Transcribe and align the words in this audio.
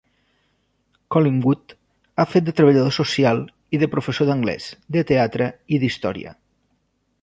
Collingwood 1.15 1.75
ha 2.17 2.25
fet 2.31 2.47
de 2.49 2.55
treballador 2.61 2.97
social 2.99 3.45
i 3.79 3.83
de 3.85 3.93
professor 3.95 4.31
d'anglès, 4.31 4.75
de 4.97 5.09
teatre 5.13 5.55
i 5.77 5.85
d'història. 5.85 6.39